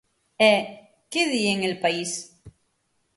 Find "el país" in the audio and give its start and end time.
1.69-2.11